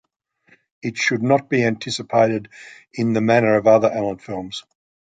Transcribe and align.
It 0.81 0.97
should 0.97 1.21
not 1.21 1.47
be 1.47 1.63
anticipated 1.63 2.49
in 2.91 3.13
the 3.13 3.21
manner 3.21 3.53
of 3.55 3.67
other 3.67 3.91
Allen 3.91 4.17
films. 4.17 4.63